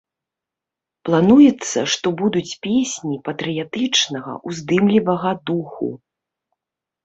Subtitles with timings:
[1.09, 5.87] Плануецца, што будуць песні патрыятычнага, уздымлівага духу.